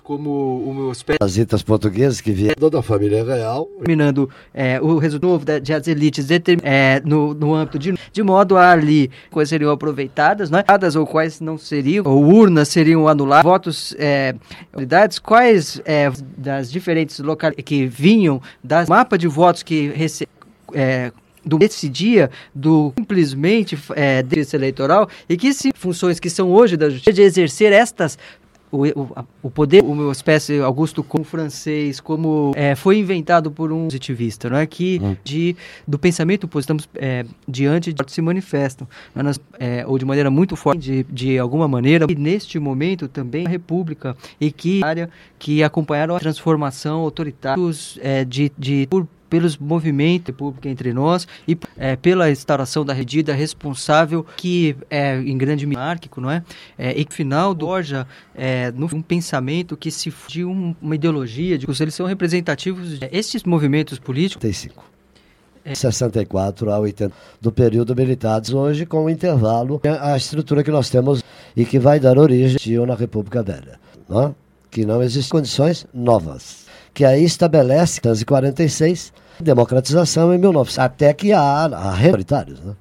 como 0.00 0.58
o 0.58 0.74
meu 0.74 0.92
parasitas 1.18 1.62
portugueses 1.62 2.20
que 2.20 2.32
vieram 2.32 2.68
da 2.68 2.82
família 2.82 3.24
real. 3.24 3.66
Terminando 3.78 4.28
é, 4.52 4.80
o 4.80 4.98
resultado 4.98 5.38
de, 5.44 5.60
de 5.60 5.72
as 5.72 5.86
elites 5.86 6.26
é, 6.62 7.00
no, 7.04 7.34
no 7.34 7.54
âmbito 7.54 7.78
de, 7.78 7.94
de 8.12 8.22
modo 8.22 8.56
a 8.56 8.70
ali 8.70 9.10
quais 9.30 9.48
seriam 9.48 9.70
aproveitadas, 9.70 10.50
né? 10.50 10.64
ou 10.98 11.06
quais 11.06 11.40
não 11.40 11.56
seriam, 11.56 12.04
ou 12.06 12.24
urnas 12.24 12.68
seriam 12.68 13.08
anuladas, 13.08 13.44
votos, 13.44 13.94
é, 13.98 14.34
quais 15.22 15.80
é, 15.84 16.10
das 16.36 16.70
diferentes 16.70 17.18
locais 17.18 17.54
que 17.64 17.86
vinham 17.86 18.40
das 18.62 18.88
mapa 18.88 19.16
de 19.16 19.28
votos 19.28 19.62
que 19.62 19.88
rece, 19.88 20.28
é, 20.74 21.12
do 21.46 21.58
decidia 21.58 22.28
do 22.52 22.92
simplesmente 22.98 23.78
é, 23.94 24.22
desse 24.22 24.56
eleitoral 24.56 25.08
e 25.28 25.36
que 25.36 25.52
se 25.52 25.70
funções 25.74 26.18
que 26.18 26.28
são 26.28 26.50
hoje 26.50 26.76
da 26.76 26.90
justiça 26.90 27.12
de 27.12 27.22
exercer 27.22 27.72
estas 27.72 28.18
o, 28.76 29.02
o, 29.02 29.26
o, 29.44 29.50
poder, 29.50 29.82
uma 29.82 30.12
espécie 30.12 30.60
Augusto 30.60 31.02
como 31.02 31.24
francês, 31.24 32.00
como 32.00 32.52
é, 32.54 32.74
foi 32.74 32.98
inventado 32.98 33.50
por 33.50 33.72
um 33.72 33.84
positivista, 33.84 34.50
não 34.50 34.56
é? 34.56 34.66
Que 34.66 35.00
hum. 35.02 35.16
de 35.24 35.56
do 35.86 35.98
pensamento 35.98 36.48
estamos 36.58 36.88
é, 36.94 37.24
diante 37.48 37.92
de 37.92 38.12
se 38.12 38.20
manifestam, 38.20 38.86
é, 39.58 39.84
ou 39.86 39.98
de 39.98 40.04
maneira 40.04 40.30
muito 40.30 40.56
forte, 40.56 40.80
de, 40.80 41.02
de 41.04 41.38
alguma 41.38 41.66
maneira, 41.66 42.06
e 42.08 42.14
neste 42.14 42.58
momento 42.58 43.08
também 43.08 43.46
a 43.46 43.50
República 43.50 44.16
e 44.40 44.50
que 44.50 44.82
área 44.84 45.08
que 45.38 45.62
acompanharam 45.62 46.16
a 46.16 46.20
transformação 46.20 47.00
autoritária 47.00 47.62
é, 48.00 48.24
de, 48.24 48.50
de 48.58 48.86
por 48.88 49.06
pelos 49.28 49.56
movimentos 49.56 50.34
pública 50.34 50.68
entre 50.68 50.92
nós 50.92 51.26
e 51.46 51.56
é, 51.76 51.96
pela 51.96 52.30
instauração 52.30 52.84
da 52.84 52.92
redida 52.92 53.34
responsável 53.34 54.24
que 54.36 54.76
é 54.90 55.18
em 55.18 55.36
grande 55.36 55.66
monárquico, 55.66 56.20
não 56.20 56.30
é? 56.30 56.42
é 56.78 56.98
e 56.98 57.04
que 57.04 57.12
final 57.12 57.54
do 57.54 57.66
Borja 57.66 58.06
é, 58.34 58.72
um 58.92 59.02
pensamento 59.02 59.76
que 59.76 59.90
se 59.90 60.12
de 60.28 60.44
um, 60.44 60.74
uma 60.80 60.94
ideologia, 60.94 61.58
de 61.58 61.66
eles 61.80 61.94
são 61.94 62.06
representativos 62.06 63.00
de, 63.00 63.08
esses 63.10 63.42
movimentos 63.42 63.98
políticos. 63.98 64.40
35. 64.40 64.84
É. 65.64 65.74
64 65.74 66.70
a 66.70 66.78
80 66.78 67.12
do 67.40 67.50
período 67.50 67.94
militar, 67.96 68.40
hoje 68.54 68.86
com 68.86 69.04
o 69.04 69.10
intervalo, 69.10 69.80
a 70.00 70.16
estrutura 70.16 70.62
que 70.62 70.70
nós 70.70 70.88
temos 70.88 71.24
e 71.56 71.64
que 71.64 71.80
vai 71.80 71.98
dar 71.98 72.18
origem 72.18 72.86
na 72.86 72.94
República 72.94 73.42
Velha, 73.42 73.80
não? 74.08 74.32
que 74.70 74.86
não 74.86 75.02
existem 75.02 75.30
condições 75.30 75.84
novas 75.92 76.65
que 76.96 77.04
aí 77.04 77.24
estabelece 77.24 78.00
1946 78.02 79.12
democratização 79.38 80.32
em 80.34 80.38
1900, 80.38 80.78
até 80.78 81.12
que 81.12 81.30
há, 81.30 81.66
há 81.66 81.90
autoritários, 81.90 82.58
né? 82.60 82.74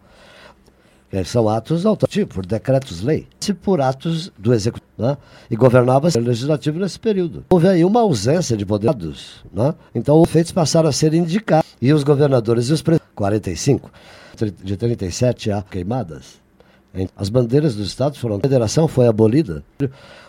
são 1.26 1.50
atos 1.50 1.86
autoritários, 1.86 2.34
por 2.34 2.46
decretos-lei, 2.46 3.28
por 3.62 3.82
atos 3.82 4.32
do 4.40 4.54
executivo, 4.54 4.90
né? 4.98 5.18
e 5.52 5.56
governava 5.58 6.08
o 6.08 6.20
legislativo 6.22 6.80
nesse 6.80 6.98
período. 6.98 7.44
Houve 7.50 7.68
aí 7.68 7.84
uma 7.84 8.00
ausência 8.00 8.56
de 8.56 8.66
poderes, 8.66 9.44
né? 9.54 9.76
então 9.94 10.22
os 10.22 10.30
feitos 10.30 10.54
passaram 10.54 10.88
a 10.88 10.94
ser 10.94 11.14
indicados, 11.14 11.70
e 11.82 11.92
os 11.92 12.06
governadores 12.06 12.70
e 12.70 12.74
os 12.74 12.82
presidentes, 12.82 13.14
45, 13.16 13.92
de 14.64 14.78
37 14.78 15.52
a 15.52 15.62
queimadas, 15.62 16.45
as 17.16 17.30
bandeiras 17.30 17.76
dos 17.76 17.88
estados 17.88 18.20
foram. 18.20 18.38
A 18.38 18.40
federação 18.40 18.88
foi 18.88 19.08
abolida, 19.08 19.64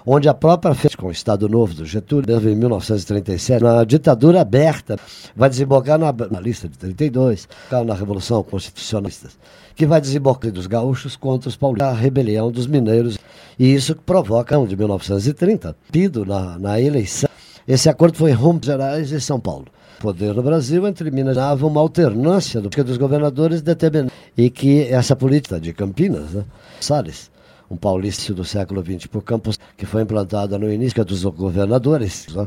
onde 0.04 0.28
a 0.28 0.34
própria 0.34 0.74
com 0.96 1.06
o 1.06 1.10
Estado 1.10 1.48
Novo 1.48 1.74
do 1.74 1.84
Getúlio, 1.84 2.36
em 2.48 2.56
1937, 2.56 3.62
na 3.62 3.84
ditadura 3.84 4.40
aberta, 4.40 4.98
vai 5.34 5.48
desembocar 5.48 5.98
na, 5.98 6.12
na 6.12 6.40
lista 6.40 6.68
de 6.68 6.76
32, 6.78 7.48
na 7.84 7.94
Revolução 7.94 8.42
Constitucionalista, 8.42 9.28
que 9.74 9.86
vai 9.86 10.00
desembocar 10.00 10.50
dos 10.50 10.66
gaúchos 10.66 11.16
contra 11.16 11.48
os 11.48 11.56
paulistas, 11.56 11.88
a 11.88 11.92
rebelião 11.92 12.50
dos 12.50 12.66
mineiros. 12.66 13.18
E 13.58 13.72
isso 13.72 13.94
provoca, 13.94 14.58
de 14.66 14.76
1930, 14.76 15.76
pido 15.90 16.24
na, 16.24 16.58
na 16.58 16.80
eleição. 16.80 17.28
Esse 17.66 17.88
acordo 17.88 18.16
foi 18.16 18.30
em 18.30 18.34
Rumos 18.34 18.66
Gerais 18.66 19.10
e 19.10 19.20
São 19.20 19.40
Paulo 19.40 19.66
poder 19.96 20.34
no 20.34 20.42
Brasil, 20.42 20.86
entre 20.86 21.10
Minas 21.10 21.36
dava 21.36 21.66
uma 21.66 21.80
alternância 21.80 22.60
do, 22.60 22.68
dos 22.68 22.96
governadores 22.96 23.62
determinando 23.62 24.12
e 24.36 24.50
que 24.50 24.82
essa 24.82 25.16
política 25.16 25.58
de 25.58 25.72
Campinas, 25.72 26.32
né, 26.32 26.44
Salles, 26.80 27.30
um 27.70 27.76
paulista 27.76 28.32
do 28.32 28.44
século 28.44 28.84
XX 28.84 29.06
por 29.06 29.22
Campos, 29.22 29.58
que 29.76 29.86
foi 29.86 30.02
implantada 30.02 30.58
no 30.58 30.70
início 30.70 31.04
dos 31.04 31.24
governadores, 31.24 32.26
né, 32.34 32.46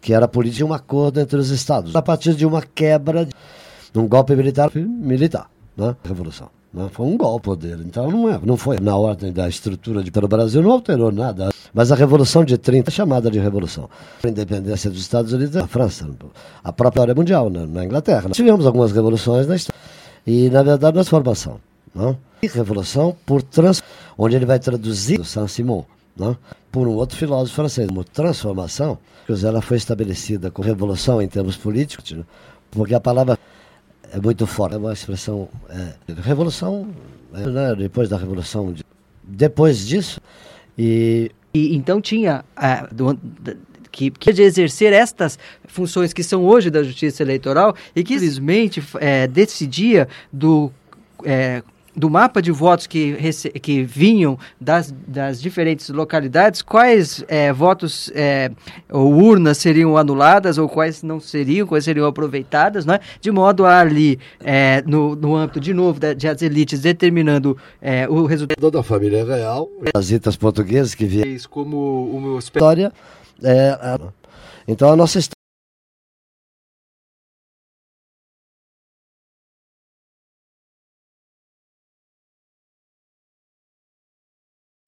que 0.00 0.12
era 0.12 0.24
a 0.24 0.28
política 0.28 0.58
de 0.58 0.64
um 0.64 0.72
acordo 0.72 1.20
entre 1.20 1.38
os 1.38 1.50
estados, 1.50 1.94
a 1.94 2.02
partir 2.02 2.34
de 2.34 2.44
uma 2.44 2.62
quebra, 2.62 3.26
de 3.26 3.98
um 3.98 4.08
golpe 4.08 4.34
militar, 4.34 4.70
militar, 4.74 5.50
né, 5.76 5.94
revolução. 6.04 6.48
Né, 6.72 6.88
foi 6.92 7.06
um 7.06 7.16
golpe 7.16 7.56
dele, 7.56 7.84
então 7.84 8.10
não, 8.10 8.28
é, 8.28 8.38
não 8.42 8.56
foi 8.56 8.78
na 8.78 8.96
ordem 8.96 9.32
da 9.32 9.48
estrutura 9.48 10.02
de, 10.02 10.10
pelo 10.10 10.28
Brasil, 10.28 10.62
não 10.62 10.72
alterou 10.72 11.10
nada. 11.10 11.50
Mas 11.72 11.90
a 11.92 11.94
Revolução 11.94 12.44
de 12.44 12.58
30 12.58 12.90
é 12.90 12.92
chamada 12.92 13.30
de 13.30 13.38
Revolução. 13.38 13.88
A 14.24 14.28
independência 14.28 14.90
dos 14.90 15.00
Estados 15.00 15.32
Unidos 15.32 15.54
é 15.56 15.60
a 15.60 15.66
França, 15.66 16.08
a 16.62 16.72
própria 16.72 17.02
área 17.02 17.14
mundial, 17.14 17.48
na, 17.48 17.66
na 17.66 17.84
Inglaterra. 17.84 18.28
Tivemos 18.30 18.66
algumas 18.66 18.92
revoluções 18.92 19.46
na 19.46 19.56
história. 19.56 19.80
E, 20.26 20.50
na 20.50 20.62
verdade, 20.62 20.94
transformação. 20.94 21.60
Não? 21.94 22.16
Revolução 22.42 23.16
por 23.26 23.42
trans, 23.42 23.82
onde 24.16 24.36
ele 24.36 24.46
vai 24.46 24.58
traduzir 24.58 25.24
Saint-Simon 25.24 25.84
não? 26.16 26.36
por 26.70 26.86
um 26.88 26.92
outro 26.92 27.16
filósofo 27.16 27.56
francês. 27.56 27.88
Como 27.88 28.04
transformação, 28.04 28.98
que 29.26 29.32
ela 29.44 29.60
foi 29.60 29.76
estabelecida 29.76 30.50
com 30.50 30.62
revolução 30.62 31.20
em 31.20 31.28
termos 31.28 31.56
políticos, 31.56 32.12
né? 32.12 32.24
porque 32.70 32.94
a 32.94 33.00
palavra 33.00 33.38
é 34.12 34.20
muito 34.20 34.46
forte. 34.46 34.74
É 34.74 34.78
uma 34.78 34.92
expressão. 34.92 35.48
É, 35.68 35.94
revolução, 36.22 36.88
é, 37.34 37.46
né? 37.46 37.74
depois 37.74 38.08
da 38.08 38.16
revolução. 38.16 38.72
De, 38.72 38.84
depois 39.22 39.86
disso, 39.86 40.20
e 40.78 41.30
e 41.52 41.74
então 41.74 42.00
tinha 42.00 42.44
uh, 42.56 42.94
do, 42.94 43.18
que, 43.90 44.10
que 44.10 44.32
de 44.32 44.42
exercer 44.42 44.92
estas 44.92 45.38
funções 45.66 46.12
que 46.12 46.22
são 46.22 46.44
hoje 46.44 46.70
da 46.70 46.82
Justiça 46.82 47.22
Eleitoral 47.22 47.74
e 47.94 48.02
que 48.02 48.18
simplesmente 48.18 48.82
é, 49.00 49.26
decidia 49.26 50.08
do 50.32 50.72
é, 51.24 51.62
do 51.94 52.08
mapa 52.08 52.40
de 52.40 52.50
votos 52.50 52.86
que, 52.86 53.16
que 53.60 53.82
vinham 53.82 54.38
das, 54.60 54.94
das 55.06 55.40
diferentes 55.40 55.88
localidades, 55.88 56.62
quais 56.62 57.24
é, 57.28 57.52
votos 57.52 58.10
é, 58.14 58.50
ou 58.88 59.12
urnas 59.12 59.58
seriam 59.58 59.96
anuladas 59.96 60.56
ou 60.56 60.68
quais 60.68 61.02
não 61.02 61.18
seriam, 61.18 61.66
quais 61.66 61.84
seriam 61.84 62.06
aproveitadas, 62.06 62.86
né? 62.86 63.00
de 63.20 63.30
modo 63.30 63.66
a 63.66 63.80
ali, 63.80 64.18
é, 64.42 64.82
no, 64.86 65.16
no 65.16 65.36
âmbito, 65.36 65.60
de 65.60 65.74
novo, 65.74 65.98
de, 65.98 66.14
de 66.14 66.28
as 66.28 66.40
elites 66.42 66.80
determinando 66.80 67.56
é, 67.82 68.08
o 68.08 68.24
resultado 68.24 68.70
da 68.70 68.82
família 68.82 69.24
real, 69.24 69.68
as 69.94 70.10
itas 70.10 70.36
portuguesas 70.36 70.94
que 70.94 71.04
vieram 71.04 71.30
como 71.48 72.08
o 72.10 72.20
meu 72.20 72.38
história. 72.38 72.92
É, 73.42 73.78
então 74.68 74.92
a 74.92 74.96
nossa 74.96 75.18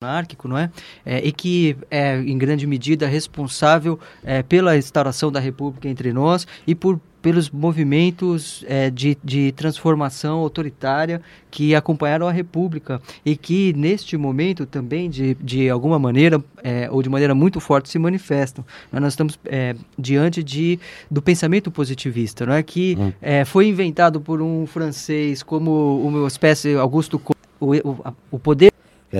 monárquico, 0.03 0.47
não 0.47 0.57
é? 0.57 0.69
é? 1.05 1.25
e 1.25 1.31
que 1.31 1.77
é 1.89 2.17
em 2.19 2.37
grande 2.37 2.67
medida 2.67 3.07
responsável 3.07 3.97
é, 4.23 4.43
pela 4.43 4.77
instauração 4.77 5.31
da 5.31 5.39
República 5.39 5.87
entre 5.87 6.11
nós 6.11 6.45
e 6.67 6.75
por 6.75 6.99
pelos 7.21 7.49
movimentos 7.49 8.65
é, 8.67 8.89
de, 8.89 9.17
de 9.23 9.53
transformação 9.53 10.39
autoritária 10.39 11.21
que 11.49 11.73
acompanharam 11.73 12.27
a 12.27 12.31
República 12.33 13.01
e 13.25 13.37
que, 13.37 13.71
neste 13.77 14.17
momento, 14.17 14.65
também, 14.65 15.09
de, 15.09 15.33
de 15.35 15.69
alguma 15.69 15.97
maneira, 15.97 16.43
é, 16.61 16.89
ou 16.91 17.01
de 17.01 17.07
maneira 17.07 17.33
muito 17.33 17.61
forte, 17.61 17.87
se 17.87 17.97
manifestam. 17.97 18.65
Nós 18.91 19.13
estamos 19.13 19.39
é, 19.45 19.73
diante 19.97 20.43
de, 20.43 20.77
do 21.09 21.21
pensamento 21.21 21.71
positivista, 21.71 22.45
não 22.45 22.55
é? 22.55 22.61
que 22.61 22.97
hum. 22.99 23.13
É, 23.21 23.45
foi 23.45 23.69
inventado 23.69 24.19
por 24.19 24.41
um 24.41 24.67
francês 24.67 25.41
como 25.41 26.05
uma 26.05 26.27
espécie, 26.27 26.75
Augusto 26.75 27.21
o, 27.57 27.89
o, 27.89 28.15
o 28.31 28.39
poder 28.39 28.73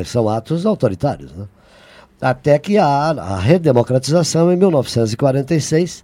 são 0.06 0.30
atos 0.30 0.66
autoritários. 0.66 1.32
Né? 1.34 1.46
Até 2.22 2.58
que 2.58 2.78
há 2.78 3.10
a 3.10 3.40
redemocratização 3.40 4.52
em 4.52 4.56
1946, 4.56 6.04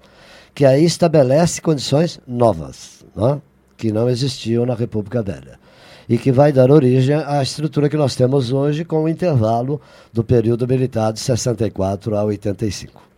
que 0.53 0.65
aí 0.65 0.83
estabelece 0.83 1.61
condições 1.61 2.19
novas, 2.27 3.05
né? 3.15 3.41
que 3.77 3.91
não 3.91 4.09
existiam 4.09 4.65
na 4.65 4.75
República 4.75 5.21
Velha. 5.21 5.57
E 6.07 6.17
que 6.17 6.31
vai 6.31 6.51
dar 6.51 6.71
origem 6.71 7.15
à 7.15 7.41
estrutura 7.41 7.87
que 7.87 7.95
nós 7.95 8.15
temos 8.15 8.51
hoje, 8.51 8.83
com 8.83 9.03
o 9.03 9.09
intervalo 9.09 9.79
do 10.11 10.23
período 10.23 10.67
militar 10.67 11.13
de 11.13 11.19
64 11.19 12.17
a 12.17 12.23
85. 12.23 13.09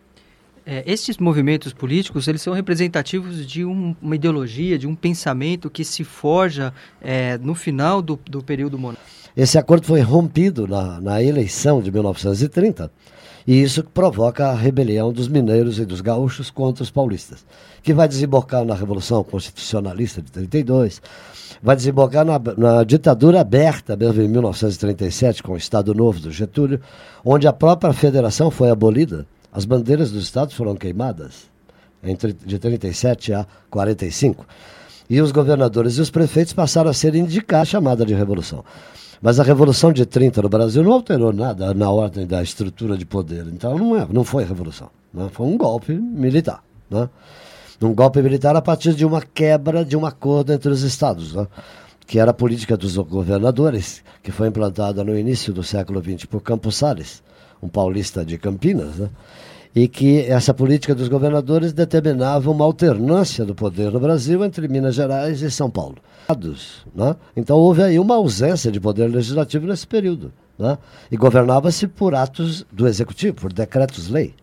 É, 0.64 0.84
estes 0.86 1.18
movimentos 1.18 1.72
políticos 1.72 2.28
eles 2.28 2.40
são 2.40 2.52
representativos 2.52 3.44
de 3.46 3.64
um, 3.64 3.96
uma 4.00 4.14
ideologia, 4.14 4.78
de 4.78 4.86
um 4.86 4.94
pensamento 4.94 5.68
que 5.68 5.84
se 5.84 6.04
forja 6.04 6.72
é, 7.00 7.36
no 7.38 7.54
final 7.54 8.00
do, 8.00 8.18
do 8.26 8.42
período 8.42 8.78
monárquico. 8.78 9.21
Esse 9.36 9.58
acordo 9.58 9.86
foi 9.86 10.00
rompido 10.00 10.66
na, 10.66 11.00
na 11.00 11.22
eleição 11.22 11.80
de 11.80 11.90
1930 11.90 12.90
e 13.46 13.60
isso 13.60 13.82
provoca 13.82 14.48
a 14.48 14.54
rebelião 14.54 15.12
dos 15.12 15.26
mineiros 15.26 15.78
e 15.78 15.84
dos 15.84 16.00
gaúchos 16.00 16.50
contra 16.50 16.82
os 16.82 16.90
paulistas, 16.90 17.44
que 17.82 17.92
vai 17.92 18.06
desembocar 18.06 18.64
na 18.64 18.74
Revolução 18.74 19.24
Constitucionalista 19.24 20.22
de 20.22 20.30
32, 20.30 21.02
vai 21.60 21.74
desembocar 21.74 22.24
na, 22.24 22.40
na 22.56 22.84
ditadura 22.84 23.40
aberta, 23.40 23.96
mesmo 23.96 24.22
em 24.22 24.28
1937, 24.28 25.42
com 25.42 25.52
o 25.52 25.56
Estado 25.56 25.94
Novo 25.94 26.20
do 26.20 26.30
Getúlio, 26.30 26.80
onde 27.24 27.48
a 27.48 27.52
própria 27.52 27.92
federação 27.92 28.50
foi 28.50 28.70
abolida, 28.70 29.26
As 29.52 29.66
bandeiras 29.66 30.10
dos 30.10 30.24
estados 30.24 30.54
foram 30.54 30.74
queimadas 30.74 31.50
entre, 32.02 32.32
de 32.32 32.58
37 32.58 33.34
a 33.34 33.46
45. 33.70 34.46
E 35.10 35.20
os 35.20 35.30
governadores 35.30 35.98
e 35.98 36.00
os 36.00 36.10
prefeitos 36.10 36.54
passaram 36.54 36.88
a 36.88 36.94
ser 36.94 37.14
indicados 37.14 37.68
chamada 37.68 38.06
de 38.06 38.14
revolução. 38.14 38.64
Mas 39.22 39.38
a 39.38 39.44
Revolução 39.44 39.92
de 39.92 40.04
30 40.04 40.42
no 40.42 40.48
Brasil 40.48 40.82
não 40.82 40.92
alterou 40.92 41.32
nada 41.32 41.72
na 41.72 41.88
ordem 41.88 42.26
da 42.26 42.42
estrutura 42.42 42.98
de 42.98 43.06
poder. 43.06 43.46
Então 43.46 43.78
não, 43.78 43.96
é, 43.96 44.06
não 44.10 44.24
foi 44.24 44.44
revolução. 44.44 44.90
Né? 45.14 45.30
Foi 45.32 45.46
um 45.46 45.56
golpe 45.56 45.94
militar. 45.94 46.62
Né? 46.90 47.08
Um 47.80 47.94
golpe 47.94 48.20
militar 48.20 48.56
a 48.56 48.62
partir 48.62 48.94
de 48.94 49.06
uma 49.06 49.22
quebra 49.22 49.84
de 49.84 49.96
um 49.96 50.04
acordo 50.04 50.52
entre 50.52 50.70
os 50.70 50.82
estados. 50.82 51.34
Né? 51.34 51.46
que 52.06 52.18
era 52.18 52.30
a 52.30 52.34
política 52.34 52.76
dos 52.76 52.96
governadores, 52.96 54.02
que 54.22 54.30
foi 54.30 54.48
implantada 54.48 55.02
no 55.02 55.18
início 55.18 55.52
do 55.52 55.62
século 55.62 56.02
XX 56.02 56.26
por 56.26 56.42
Campos 56.42 56.76
Salles, 56.76 57.22
um 57.62 57.68
paulista 57.68 58.24
de 58.24 58.36
Campinas, 58.36 58.96
né? 58.96 59.08
E 59.74 59.88
que 59.88 60.20
essa 60.20 60.52
política 60.52 60.94
dos 60.94 61.08
governadores 61.08 61.72
determinava 61.72 62.50
uma 62.50 62.64
alternância 62.64 63.44
do 63.44 63.54
poder 63.54 63.90
no 63.90 63.98
Brasil 63.98 64.44
entre 64.44 64.68
Minas 64.68 64.94
Gerais 64.94 65.40
e 65.40 65.50
São 65.50 65.70
Paulo. 65.70 65.96
Né? 66.94 67.16
Então 67.34 67.56
houve 67.56 67.82
aí 67.82 67.98
uma 67.98 68.16
ausência 68.16 68.70
de 68.70 68.78
poder 68.78 69.08
legislativo 69.08 69.66
nesse 69.66 69.86
período. 69.86 70.32
Né? 70.58 70.76
E 71.10 71.16
governava-se 71.16 71.88
por 71.88 72.14
atos 72.14 72.66
do 72.70 72.86
executivo, 72.86 73.36
por 73.36 73.52
decretos-lei. 73.52 74.34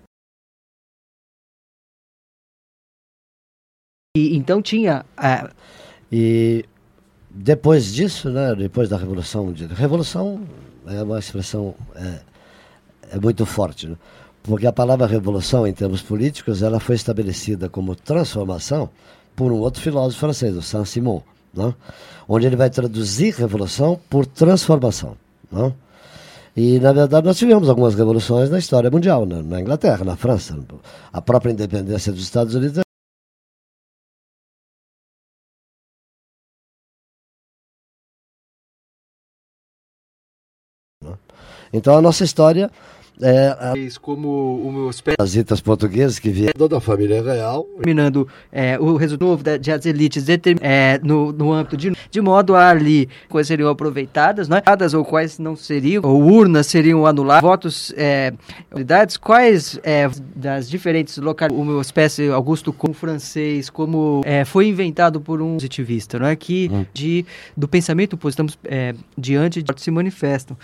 E 4.18 4.36
então 4.36 4.62
tinha. 4.62 5.06
Uh... 5.18 5.50
E 6.12 6.66
depois 7.30 7.94
disso, 7.94 8.32
né, 8.32 8.56
depois 8.56 8.90
da 8.90 8.98
Revolução, 8.98 9.54
de, 9.54 9.68
Revolução 9.68 10.48
é 10.88 11.04
uma 11.04 11.20
expressão 11.20 11.76
é, 11.96 12.22
é 13.12 13.20
muito 13.20 13.46
forte, 13.46 13.88
né? 13.88 13.96
Porque 14.50 14.66
a 14.66 14.74
palavra 14.74 15.06
revolução, 15.06 15.68
em 15.68 15.72
termos 15.72 16.02
políticos, 16.02 16.64
ela 16.64 16.80
foi 16.80 16.96
estabelecida 16.96 17.70
como 17.70 17.96
transformação 17.96 18.90
por 19.36 19.52
um 19.52 19.60
outro 19.60 19.80
filósofo 19.80 20.22
francês, 20.22 20.58
o 20.58 20.62
Saint-Simon, 20.64 21.22
né? 21.54 21.72
onde 22.28 22.48
ele 22.48 22.56
vai 22.56 22.68
traduzir 22.68 23.36
revolução 23.36 24.00
por 24.10 24.26
transformação. 24.26 25.16
Né? 25.52 25.72
E, 26.58 26.80
na 26.80 26.92
verdade, 26.92 27.28
nós 27.28 27.38
tivemos 27.38 27.70
algumas 27.70 27.94
revoluções 27.94 28.50
na 28.50 28.58
história 28.58 28.90
mundial, 28.90 29.24
né? 29.24 29.40
na 29.44 29.62
Inglaterra, 29.62 30.04
na 30.04 30.16
França. 30.16 30.58
A 31.14 31.22
própria 31.22 31.52
independência 31.52 32.12
dos 32.12 32.24
Estados 32.24 32.56
Unidos 32.56 32.82
Então 41.72 41.96
a 41.96 42.02
nossa 42.02 42.24
história 42.24 42.72
é, 43.22 43.48
a... 43.50 43.74
como 44.02 44.62
o 44.62 44.72
meu 44.72 44.90
parasitas 45.18 45.62
portugueses 45.62 46.20
que 46.20 46.30
vieram 46.30 46.68
da 46.68 46.80
família 46.80 47.22
real. 47.22 47.64
Terminando 47.82 48.28
é, 48.52 48.80
o 48.80 48.96
resultado 48.96 49.60
de 49.60 49.72
as 49.72 49.86
elites 49.86 50.26
é, 50.62 51.00
no, 51.04 51.32
no 51.32 51.52
âmbito 51.52 51.78
de, 51.78 51.92
de 52.10 52.22
modo 52.22 52.56
a 52.56 52.70
ali 52.70 53.10
quais 53.28 53.48
seriam 53.48 53.70
aproveitadas, 53.70 54.48
não 54.48 54.58
é? 54.58 54.64
ou 54.94 55.04
quais 55.04 55.40
não 55.40 55.56
seriam, 55.56 56.04
ou 56.06 56.22
urnas 56.22 56.68
seriam 56.68 57.06
anuladas, 57.06 57.42
votos, 57.42 57.94
é, 57.98 58.34
quais 59.18 59.80
é, 59.84 60.10
das 60.36 60.70
diferentes 60.70 61.18
locais, 61.18 61.52
o 61.52 61.64
meu 61.64 61.82
espécie 61.82 62.30
Augusto 62.30 62.72
como 62.72 62.94
francês, 62.94 63.70
como 63.70 64.22
é, 64.26 64.46
foi 64.46 64.68
inventado 64.68 65.20
por 65.20 65.42
um 65.42 65.56
positivista, 65.56 66.20
não 66.20 66.28
é? 66.28 66.36
Que 66.36 66.70
hum. 66.72 66.86
de, 66.94 67.26
do 67.56 67.68
pensamento 67.68 68.18
estamos 68.28 68.58
é, 68.66 68.94
diante 69.18 69.62
de 69.62 69.82
se 69.82 69.92
manifestam, 69.92 70.58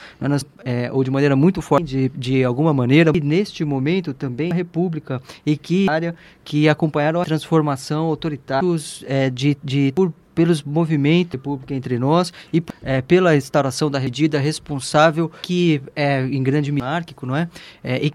é, 0.63 0.89
ou 0.91 1.03
de 1.03 1.11
maneira 1.11 1.35
muito 1.35 1.61
forte 1.61 1.85
de, 1.85 2.09
de 2.09 2.44
alguma 2.45 2.73
maneira, 2.73 3.11
e 3.13 3.19
neste 3.19 3.63
momento 3.65 4.13
também 4.13 4.51
a 4.51 4.55
República 4.55 5.21
e 5.45 5.57
que 5.57 5.89
área 5.89 6.15
que 6.43 6.69
acompanharam 6.69 7.21
a 7.21 7.25
transformação 7.25 8.05
autoritária 8.05 8.67
é, 9.05 9.29
de, 9.29 9.57
de 9.63 9.91
por 9.93 10.13
pelos 10.35 10.61
movimentos 10.61 11.39
pública 11.39 11.73
entre 11.73 11.97
nós 11.97 12.33
e 12.53 12.61
é, 12.83 13.01
pela 13.01 13.35
instauração 13.37 13.89
da 13.89 14.01
medida 14.01 14.37
responsável 14.37 15.31
que 15.41 15.81
é 15.95 16.21
em 16.25 16.43
grande 16.43 16.73
monárquico, 16.73 17.25
não 17.25 17.35
é? 17.35 17.49
é 17.81 18.11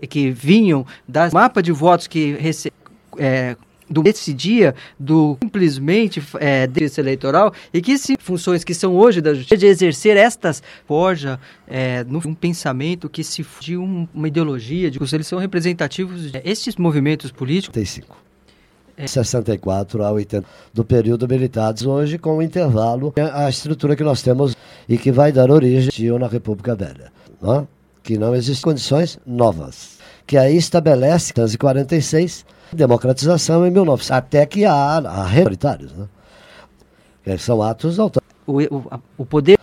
e 0.00 0.06
que 0.06 0.30
vinham 0.30 0.86
das 1.06 1.32
mapa 1.32 1.60
de 1.60 1.72
votos 1.72 2.06
que 2.06 2.34
rece, 2.34 2.72
é, 3.18 3.56
do 3.88 4.02
esse 4.06 4.32
dia 4.32 4.74
do 4.98 5.36
simplesmente 5.42 6.22
é, 6.38 6.66
direito 6.66 6.98
eleitoral 6.98 7.52
e 7.72 7.80
que 7.80 7.96
se 7.96 8.16
funções 8.18 8.64
que 8.64 8.74
são 8.74 8.94
hoje 8.94 9.20
da 9.20 9.34
justiça 9.34 9.56
de 9.56 9.66
exercer 9.66 10.16
estas 10.16 10.62
forja 10.86 11.38
é, 11.66 12.04
um 12.24 12.34
pensamento 12.34 13.08
que 13.08 13.24
se 13.24 13.44
de 13.60 13.76
um, 13.76 14.06
uma 14.14 14.28
ideologia 14.28 14.90
de 14.90 14.98
eles 15.12 15.26
são 15.26 15.38
representativos 15.38 16.32
de 16.32 16.40
estes 16.44 16.76
movimentos 16.76 17.30
políticos 17.30 17.72
35 17.72 18.16
é. 18.96 19.06
64 19.06 20.04
a 20.04 20.12
80 20.12 20.46
do 20.74 20.84
período 20.84 21.26
militar 21.28 21.74
hoje 21.86 22.18
com 22.18 22.38
o 22.38 22.42
intervalo 22.42 23.12
a 23.32 23.48
estrutura 23.48 23.96
que 23.96 24.04
nós 24.04 24.22
temos 24.22 24.56
e 24.88 24.98
que 24.98 25.10
vai 25.10 25.32
dar 25.32 25.50
origem 25.50 25.90
na 26.18 26.26
República 26.26 26.74
Velha 26.74 27.12
não? 27.40 27.66
que 28.02 28.18
não 28.18 28.34
existem 28.34 28.62
condições 28.62 29.18
novas 29.26 29.98
que 30.26 30.36
aí 30.36 30.56
estabelece 30.56 31.32
1946 31.34 32.44
democratização 32.72 33.66
em 33.66 33.70
1900, 33.70 34.10
até 34.10 34.46
que 34.46 34.64
há, 34.64 34.98
há 34.98 35.36
autoritários, 35.36 35.92
né? 35.92 36.06
Que 37.24 37.36
são 37.38 37.62
atos 37.62 37.98
autoritários. 37.98 38.38
O, 38.46 38.76
o, 38.76 39.02
o 39.18 39.26
poder... 39.26 39.58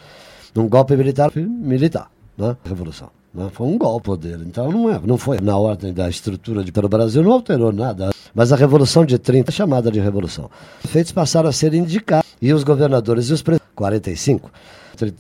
Um 0.56 0.69
golpe 0.69 0.96
militar, 0.96 1.31
militar, 1.36 2.10
né? 2.38 2.56
Revolução. 2.63 3.10
Né? 3.34 3.50
Foi 3.52 3.68
um 3.68 3.78
golpe 3.78 4.06
poder, 4.06 4.40
então 4.42 4.72
não, 4.72 4.90
é, 4.90 5.00
não 5.04 5.18
foi 5.18 5.40
na 5.42 5.57
ordem 5.57 5.94
da 5.94 6.10
estrutura 6.10 6.63
de 6.63 6.72
pelo 6.72 6.88
Brasil, 6.88 7.22
não 7.22 7.34
alterou 7.34 7.74
nada. 7.74 8.12
Mas 8.34 8.54
a 8.54 8.56
Revolução 8.56 9.06
de 9.06 9.19
30 9.19 9.52
é 9.52 9.54
chamada 9.54 9.92
de 9.92 10.00
Revolução. 10.00 10.50
Os 10.84 10.90
feitos 10.90 11.12
passaram 11.12 11.50
a 11.50 11.52
ser 11.52 11.74
indicados 11.74 12.30
e 12.42 12.54
os 12.54 12.63
governadores 12.63 13.30
e 13.30 13.34
os 13.34 13.42
presidentes, 13.42 13.74
45, 13.75 14.50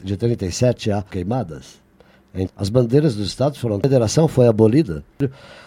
de 0.01 0.15
37 0.15 0.91
a 0.91 1.01
queimadas, 1.01 1.83
as 2.55 2.69
bandeiras 2.69 3.15
dos 3.15 3.27
estados 3.27 3.59
foram. 3.59 3.77
A 3.77 3.79
federação 3.79 4.27
foi 4.27 4.47
abolida, 4.47 5.03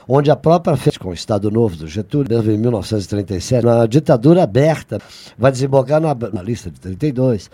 onde 0.09 0.31
a 0.31 0.37
própria 0.37 0.77
com 0.99 1.11
o 1.11 1.15
Estado 1.15 1.51
Novo 1.51 1.77
do 1.77 1.87
Getúlio, 1.87 2.39
em 2.51 2.57
1937, 2.57 3.65
na 3.65 3.87
ditadura 3.87 4.43
aberta, 4.43 4.99
vai 5.37 5.53
desembocar 5.53 6.01
na, 6.01 6.15
na 6.15 6.43
lista 6.43 6.71
de 6.71 6.81
32 6.81 7.51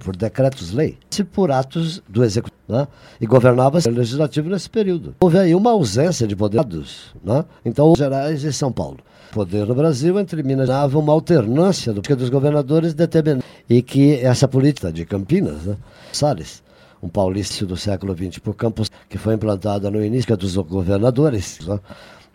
por 0.00 0.16
decretos-lei, 0.16 0.98
por 1.32 1.52
atos 1.52 2.02
do 2.08 2.24
executivo, 2.24 2.58
né? 2.68 2.88
e 3.20 3.26
governava-se 3.26 3.88
o 3.88 3.92
legislativo 3.92 4.48
nesse 4.50 4.68
período. 4.68 5.14
Houve 5.20 5.38
aí 5.38 5.54
uma 5.54 5.70
ausência 5.70 6.26
de 6.26 6.34
poderes, 6.34 7.14
né? 7.22 7.44
então, 7.64 7.94
Gerais 7.96 8.42
e 8.42 8.52
São 8.52 8.72
Paulo. 8.72 8.98
Poder 9.30 9.66
no 9.66 9.74
Brasil 9.74 10.18
entre 10.18 10.42
Minas 10.42 10.68
e 10.68 10.96
uma 10.96 11.12
alternância 11.12 11.92
do, 11.92 12.00
dos 12.00 12.28
governadores 12.28 12.92
determinada 12.92 13.44
e 13.68 13.82
que 13.82 14.14
essa 14.14 14.48
política 14.48 14.90
de 14.90 15.04
Campinas, 15.04 15.64
né? 15.64 15.76
Salles, 16.12 16.62
um 17.02 17.08
paulista 17.08 17.64
do 17.64 17.76
século 17.76 18.16
XX 18.16 18.38
por 18.38 18.54
Campos, 18.54 18.90
que 19.08 19.18
foi 19.18 19.34
implantada 19.34 19.90
no 19.90 20.04
início 20.04 20.36
dos 20.36 20.56
governadores, 20.56 21.60
né? 21.66 21.78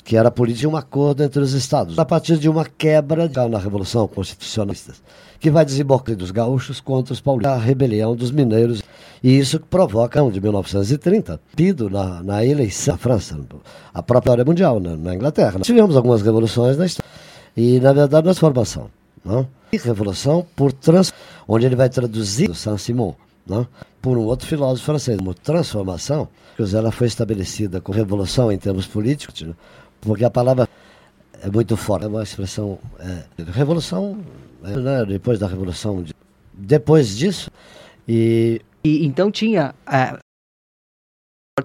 que 0.03 0.17
era 0.17 0.27
a 0.27 0.32
política 0.32 0.62
de 0.62 0.67
um 0.67 0.75
acordo 0.75 1.24
entre 1.24 1.41
os 1.41 1.53
estados, 1.53 1.98
a 1.98 2.05
partir 2.05 2.38
de 2.38 2.50
uma 2.50 2.65
quebra 2.65 3.29
na 3.50 3.58
Revolução 3.58 4.08
Constitucionalista, 4.08 4.93
que 5.39 5.50
vai 5.50 5.63
desembocar 5.63 6.15
dos 6.15 6.32
gaúchos 6.32 6.82
contra 6.82 7.13
os 7.13 7.22
paulistas, 7.22 7.53
a 7.53 7.58
rebelião 7.58 8.15
dos 8.15 8.32
mineiros. 8.32 8.84
E 9.24 9.38
isso 9.38 9.60
provoca, 9.60 10.22
de 10.29 10.41
1930, 10.41 11.39
pido 11.55 11.89
na, 11.89 12.22
na 12.22 12.46
eleição 12.46 12.96
da 12.96 12.98
França, 12.98 13.39
a 13.93 14.03
própria 14.03 14.34
área 14.34 14.46
mundial, 14.46 14.82
na, 14.82 14.98
na 14.98 15.15
Inglaterra. 15.15 15.58
Nós 15.58 15.67
tivemos 15.67 15.96
algumas 15.96 16.22
revoluções 16.22 16.77
na 16.77 16.86
história, 16.86 17.10
e 17.55 17.79
na 17.79 17.93
verdade 17.93 18.24
transformação. 18.24 18.89
Não? 19.24 19.48
E 19.72 19.77
revolução 19.77 20.46
por 20.53 20.74
trans, 20.74 21.13
onde 21.48 21.65
ele 21.65 21.77
vai 21.77 21.88
traduzir 21.89 22.50
o 22.50 22.55
Saint-Simon, 22.55 23.15
não? 23.45 23.67
por 24.01 24.17
um 24.17 24.23
outro 24.23 24.47
filósofo 24.47 24.85
francês, 24.85 25.17
como 25.17 25.33
transformação, 25.33 26.27
ela 26.73 26.91
foi 26.91 27.07
estabelecida 27.07 27.79
como 27.79 27.97
revolução 27.97 28.51
em 28.51 28.57
termos 28.57 28.85
políticos, 28.85 29.45
porque 30.01 30.25
a 30.25 30.29
palavra 30.29 30.67
é 31.41 31.50
muito 31.50 31.75
forte, 31.75 32.05
é 32.05 32.07
uma 32.07 32.23
expressão. 32.23 32.79
É, 33.00 33.23
revolução, 33.51 34.17
é, 34.63 34.77
né, 34.77 35.05
depois 35.05 35.39
da 35.39 35.47
revolução, 35.47 36.03
depois 36.53 37.15
disso, 37.15 37.50
e. 38.07 38.62
e 38.83 39.05
então 39.05 39.31
tinha. 39.31 39.73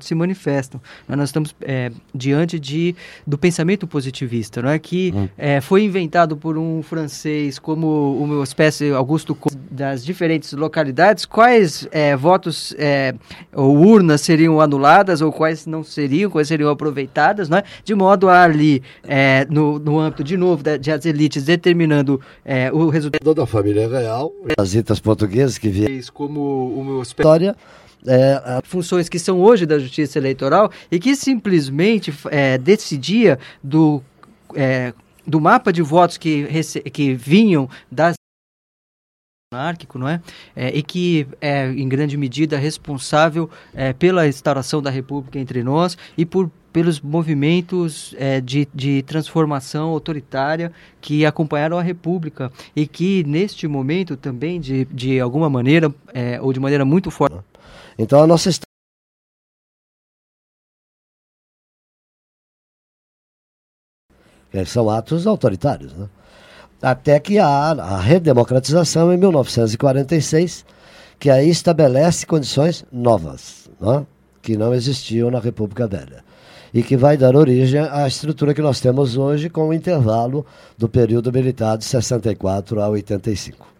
Se 0.05 0.14
manifestam. 0.14 0.81
Nós 1.09 1.28
estamos 1.28 1.55
é, 1.62 1.90
diante 2.14 2.59
de, 2.59 2.95
do 3.26 3.37
pensamento 3.38 3.87
positivista, 3.87 4.62
não 4.62 4.71
é 4.71 4.78
que 4.78 5.12
hum. 5.14 5.28
é, 5.37 5.61
foi 5.61 5.85
inventado 5.85 6.37
por 6.37 6.57
um 6.57 6.83
francês 6.83 7.59
como 7.59 8.17
uma 8.19 8.45
espécie 8.45 8.90
Augusto 8.93 9.37
das 9.71 10.05
diferentes 10.05 10.52
localidades. 10.52 11.25
Quais 11.25 11.87
é, 11.90 12.17
votos 12.17 12.75
é, 12.78 13.14
ou 13.55 13.76
urnas 13.76 14.21
seriam 14.21 14.61
anuladas 14.61 15.21
ou 15.21 15.33
quais 15.33 15.67
não 15.67 15.83
seriam, 15.83 16.31
quais 16.31 16.49
seriam 16.49 16.71
aproveitadas, 16.71 17.49
não 17.49 17.59
é? 17.59 17.64
De 17.85 17.95
modo 17.95 18.28
a 18.28 18.43
ali 18.43 18.83
é, 19.05 19.47
no, 19.50 19.78
no 19.78 19.99
âmbito 19.99 20.25
de 20.25 20.37
novo 20.37 20.62
de 20.62 20.90
as 20.90 21.05
elites 21.07 21.45
determinando 21.45 22.21
é, 22.45 22.71
o 22.73 22.88
resultado 22.88 23.35
da 23.35 23.47
família 23.47 23.88
real, 23.88 24.33
as 24.59 25.00
portuguesas 25.00 25.59
que 25.59 25.69
vieram 25.69 25.99
como 26.12 26.40
o 26.75 26.85
meu 26.85 27.02
história 27.02 27.57
é, 28.07 28.61
funções 28.64 29.09
que 29.09 29.19
são 29.19 29.40
hoje 29.40 29.67
da 29.67 29.78
Justiça 29.78 30.19
Eleitoral 30.19 30.71
e 30.90 30.99
que 30.99 31.14
simplesmente 31.17 32.12
é, 32.31 32.59
decidia 32.59 33.38
do, 33.62 34.02
é, 34.55 34.93
do 35.26 35.40
mapa 35.40 35.73
de 35.73 35.83
votos 35.83 36.17
que, 36.17 36.47
que 36.93 37.14
vinham 37.14 37.69
das 37.90 38.14
monárquico, 39.52 39.99
não 39.99 40.09
é? 40.09 40.21
é? 40.55 40.76
e 40.76 40.83
que 40.83 41.26
é 41.40 41.69
em 41.71 41.88
grande 41.88 42.19
medida 42.19 42.59
responsável 42.59 43.49
é, 43.75 43.95
pela 43.95 44.28
instauração 44.28 44.83
da 44.83 44.90
República 44.90 45.38
entre 45.38 45.62
nós 45.62 45.97
e 46.17 46.26
por 46.26 46.50
pelos 46.71 47.00
movimentos 47.00 48.14
é, 48.19 48.43
de, 48.43 48.69
de 48.75 49.02
transformação 49.02 49.88
autoritária 49.88 50.71
que 51.00 51.25
acompanharam 51.25 51.78
a 51.78 51.83
República 51.83 52.52
e 52.76 52.87
que 52.87 53.25
neste 53.25 53.67
momento 53.67 54.19
também 54.19 54.61
de, 54.61 54.85
de 54.85 55.19
alguma 55.19 55.49
maneira 55.49 55.93
é, 56.12 56.38
ou 56.40 56.52
de 56.52 56.61
maneira 56.61 56.85
muito 56.85 57.11
forte 57.11 57.38
então 57.99 58.23
a 58.23 58.26
nossa 58.26 58.50
são 64.67 64.88
atos 64.88 65.26
autoritários, 65.26 65.93
né? 65.93 66.09
Até 66.81 67.19
que 67.19 67.38
há 67.38 67.73
a 67.73 68.00
redemocratização 68.00 69.12
em 69.12 69.17
1946, 69.17 70.64
que 71.19 71.28
aí 71.28 71.50
estabelece 71.50 72.25
condições 72.25 72.85
novas, 72.93 73.69
né? 73.81 74.07
que 74.40 74.57
não 74.57 74.73
existiam 74.73 75.31
na 75.31 75.40
República 75.40 75.88
Velha. 75.88 76.25
E 76.73 76.83
que 76.83 76.97
vai 76.97 77.17
dar 77.17 77.35
origem 77.35 77.81
à 77.81 78.07
estrutura 78.07 78.55
que 78.55 78.62
nós 78.62 78.78
temos 78.78 79.17
hoje, 79.17 79.50
com 79.50 79.69
o 79.69 79.75
intervalo 79.75 80.47
do 80.76 80.88
período 80.88 81.33
militar 81.33 81.76
de 81.76 81.85
64 81.85 82.81
a 82.81 82.88
85. 82.88 83.77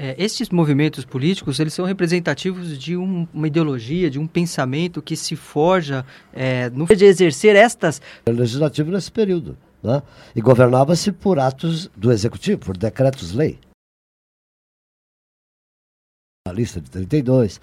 É, 0.00 0.14
estes 0.16 0.48
movimentos 0.50 1.04
políticos 1.04 1.58
eles 1.58 1.74
são 1.74 1.84
representativos 1.84 2.78
de 2.78 2.96
um, 2.96 3.26
uma 3.34 3.48
ideologia, 3.48 4.08
de 4.08 4.16
um 4.16 4.28
pensamento 4.28 5.02
que 5.02 5.16
se 5.16 5.34
forja 5.34 6.06
é, 6.32 6.70
no 6.70 6.86
de 6.86 7.04
exercer 7.04 7.56
estas 7.56 8.00
legislativo 8.24 8.92
nesse 8.92 9.10
período, 9.10 9.58
né? 9.82 10.00
e 10.36 10.40
governava-se 10.40 11.10
por 11.10 11.40
atos 11.40 11.90
do 11.96 12.12
executivo, 12.12 12.60
por 12.60 12.76
decretos-lei. 12.76 13.58
A 16.46 16.52
lista 16.52 16.80
de 16.80 16.88
32 16.88 17.60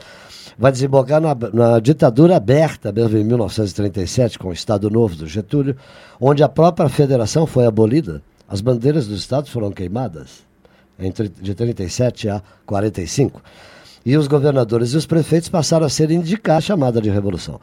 vai 0.57 0.73
desembocar 0.73 1.21
na, 1.21 1.33
na 1.53 1.79
ditadura 1.79 2.35
aberta, 2.35 2.91
mesmo 2.91 3.17
em 3.17 3.23
1937, 3.23 4.37
com 4.37 4.49
o 4.49 4.53
Estado 4.53 4.89
Novo 4.89 5.15
do 5.15 5.25
Getúlio, 5.25 5.77
onde 6.19 6.43
a 6.43 6.49
própria 6.49 6.89
federação 6.89 7.47
foi 7.47 7.65
abolida, 7.65 8.21
as 8.45 8.59
bandeiras 8.59 9.07
dos 9.07 9.19
estados 9.21 9.49
foram 9.49 9.71
queimadas 9.71 10.44
entre, 10.99 11.29
de 11.29 11.53
37 11.53 12.29
a 12.29 12.41
45. 12.65 13.41
E 14.05 14.15
os 14.17 14.27
governadores 14.27 14.91
e 14.91 14.97
os 14.97 15.05
prefeitos 15.05 15.49
passaram 15.49 15.85
a 15.85 15.89
ser 15.89 16.11
indicar 16.11 16.57
a 16.57 16.61
chamada 16.61 17.01
de 17.01 17.09
revolução. 17.09 17.59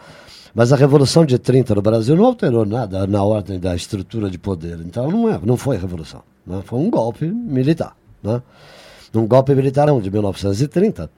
Mas 0.54 0.72
a 0.72 0.76
Revolução 0.76 1.24
de 1.24 1.38
30 1.38 1.74
no 1.74 1.82
Brasil 1.82 2.14
não 2.14 2.26
alterou 2.26 2.66
nada 2.66 3.06
na 3.06 3.22
ordem 3.22 3.58
da 3.58 3.74
estrutura 3.74 4.28
de 4.28 4.38
poder. 4.38 4.78
Então 4.80 5.10
não, 5.10 5.28
é, 5.28 5.40
não 5.42 5.56
foi 5.56 5.78
revolução. 5.78 6.22
Né? 6.46 6.60
Foi 6.64 6.78
um 6.78 6.90
golpe 6.90 7.26
militar. 7.26 7.96
Né? 8.22 8.42
Um 9.14 9.26
golpe 9.26 9.54
militar 9.54 9.86
de 10.00 10.10
1930. 10.10 11.10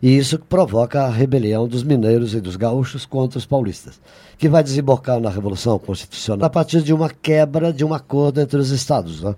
E 0.00 0.16
isso 0.16 0.38
provoca 0.38 1.02
a 1.02 1.10
rebelião 1.10 1.66
dos 1.66 1.82
mineiros 1.82 2.32
e 2.32 2.40
dos 2.40 2.56
gaúchos 2.56 3.04
contra 3.04 3.36
os 3.36 3.44
paulistas, 3.44 4.00
que 4.38 4.48
vai 4.48 4.62
desembocar 4.62 5.18
na 5.18 5.28
Revolução 5.28 5.76
Constitucional 5.78 6.46
a 6.46 6.50
partir 6.50 6.82
de 6.82 6.94
uma 6.94 7.10
quebra 7.10 7.72
de 7.72 7.84
um 7.84 7.92
acordo 7.92 8.40
entre 8.40 8.58
os 8.58 8.70
estados. 8.70 9.22
Né? 9.22 9.34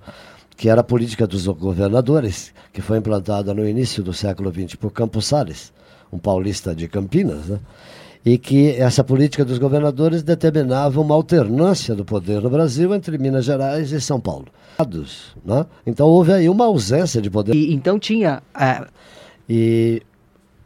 Que 0.60 0.68
era 0.68 0.82
a 0.82 0.84
política 0.84 1.26
dos 1.26 1.46
governadores, 1.46 2.52
que 2.70 2.82
foi 2.82 2.98
implantada 2.98 3.54
no 3.54 3.66
início 3.66 4.02
do 4.02 4.12
século 4.12 4.52
XX 4.52 4.74
por 4.74 4.92
Campos 4.92 5.24
Salles, 5.24 5.72
um 6.12 6.18
paulista 6.18 6.74
de 6.74 6.86
Campinas, 6.86 7.46
né? 7.46 7.58
e 8.26 8.36
que 8.36 8.72
essa 8.72 9.02
política 9.02 9.42
dos 9.42 9.56
governadores 9.56 10.22
determinava 10.22 11.00
uma 11.00 11.14
alternância 11.14 11.94
do 11.94 12.04
poder 12.04 12.42
no 12.42 12.50
Brasil 12.50 12.94
entre 12.94 13.16
Minas 13.16 13.46
Gerais 13.46 13.90
e 13.90 14.02
São 14.02 14.20
Paulo. 14.20 14.48
Né? 15.42 15.64
Então 15.86 16.06
houve 16.06 16.30
aí 16.30 16.46
uma 16.46 16.66
ausência 16.66 17.22
de 17.22 17.30
poder. 17.30 17.54
E, 17.54 17.72
então 17.72 17.98
tinha. 17.98 18.42
Uh... 18.54 18.86
E 19.48 20.02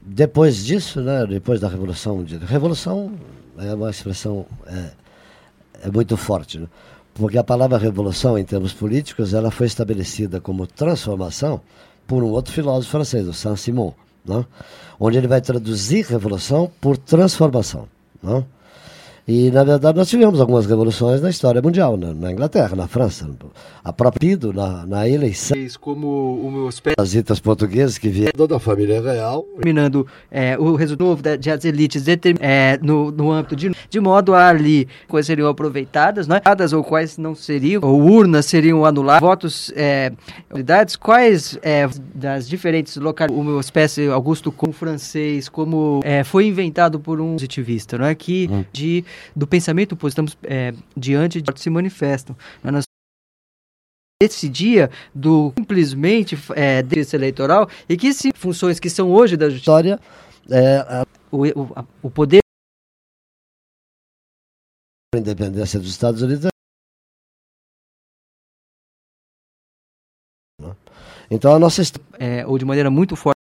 depois 0.03 0.65
disso, 0.65 1.03
né, 1.03 1.25
depois 1.25 1.61
da 1.61 1.69
Revolução, 1.69 2.25
de, 2.25 2.37
Revolução 2.39 3.13
é 3.59 3.73
uma 3.73 3.91
expressão 3.91 4.45
é, 4.67 4.91
é 5.85 5.89
muito 5.89 6.17
forte. 6.17 6.59
Né? 6.59 6.67
Porque 7.15 7.39
a 7.39 7.45
palavra 7.45 7.79
revolução, 7.79 8.37
em 8.37 8.45
termos 8.45 8.73
políticos, 8.73 9.33
ela 9.33 9.51
foi 9.51 9.67
estabelecida 9.67 10.41
como 10.41 10.67
transformação 10.67 11.61
por 12.07 12.23
um 12.23 12.31
outro 12.31 12.53
filósofo 12.53 12.91
francês, 12.91 13.27
o 13.27 13.33
Saint-Simon, 13.33 13.93
né? 14.25 14.45
onde 14.99 15.17
ele 15.17 15.29
vai 15.29 15.41
traduzir 15.41 16.05
revolução 16.07 16.71
por 16.81 16.99
transformação. 16.99 17.89
Né? 18.23 18.45
E, 19.27 19.51
na 19.51 19.65
verdade, 19.65 19.97
nós 19.97 20.11
tivemos 20.11 20.39
algumas 20.39 20.67
revoluções 20.67 21.23
na 21.23 21.31
história 21.31 21.63
mundial, 21.63 21.97
na, 21.97 22.13
na 22.13 22.31
Inglaterra, 22.31 22.77
na 22.77 22.87
França, 22.87 23.27
a 23.83 23.93
própria 23.93 24.21
Pido, 24.21 24.53
na, 24.53 24.87
na 24.87 25.09
eleição. 25.09 25.57
Como 25.81 26.67
os 26.67 26.79
parasitas 26.79 27.41
portugueses 27.41 27.97
que 27.97 28.09
vieram 28.09 28.47
da 28.47 28.59
família 28.59 29.01
real. 29.01 29.43
Terminando 29.57 30.07
é, 30.31 30.59
o 30.59 30.75
resultado 30.75 31.17
das 31.39 31.65
elites 31.65 32.05
é, 32.41 32.79
no, 32.83 33.11
no 33.11 33.33
âmbito 33.33 33.57
de, 33.57 33.75
de 33.89 34.01
modo 34.01 34.35
a 34.35 34.49
ali 34.49 34.87
coisas 35.09 35.27
seriam 35.27 35.49
aproveitadas, 35.49 36.27
não 36.27 36.37
é? 36.37 36.43
ou 36.75 36.85
quais 36.85 37.17
não 37.17 37.35
seriam, 37.35 37.83
ou 37.83 38.03
urnas 38.03 38.47
seriam 38.47 38.85
anuladas, 38.85 39.21
votos, 39.21 39.73
é, 39.75 40.13
quais 41.01 41.59
é, 41.63 41.89
das 42.15 42.49
diferentes 42.49 42.97
locais, 42.97 43.31
uma 43.31 43.61
espécie 43.61 44.09
Augusto 44.09 44.53
como 44.53 44.73
francês, 44.73 45.49
como 45.49 46.01
é, 46.05 46.25
foi 46.25 46.47
inventado 46.47 47.01
por 47.01 47.21
um 47.21 47.33
positivista, 47.33 47.99
não 47.99 48.07
é? 48.07 48.15
Que 48.15 48.49
hum. 48.51 48.65
de 48.73 49.05
do 49.35 49.47
pensamento 49.47 49.93
oposto, 49.93 50.13
estamos 50.13 50.39
é, 50.43 50.75
diante 50.97 51.41
de 51.41 51.61
se 51.61 51.71
manifestam. 51.71 52.37
Nós 52.63 52.85
decidia 54.23 54.91
do 55.15 55.53
simplesmente 55.59 56.37
é, 56.55 56.83
desse 56.83 57.17
eleitoral 57.17 57.69
e 57.89 57.97
que 57.97 58.13
se, 58.13 58.31
funções 58.35 58.81
que 58.81 58.89
são 58.89 59.11
hoje 59.11 59.37
da 59.37 59.49
história 59.49 60.01
é, 60.51 60.77
a, 60.79 61.07
o, 61.31 61.43
o, 61.43 61.73
a, 61.77 61.85
o 62.03 62.11
poder 62.11 62.41
a 65.15 65.19
independência 65.19 65.79
dos 65.79 65.91
Estados 65.91 66.23
Unidos 66.23 66.49
então 71.31 71.55
a 71.55 71.59
nossa 71.59 71.83
é, 72.19 72.47
ou 72.47 72.57
de 72.57 72.65
maneira 72.65 72.91
muito 72.91 73.17
forte 73.17 73.44